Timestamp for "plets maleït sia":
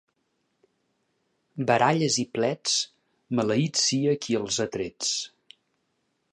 2.39-4.19